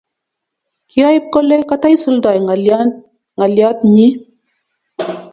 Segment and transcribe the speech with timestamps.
[0.89, 2.39] kiaip kole kataisuldai
[3.37, 4.11] ngaliat nyii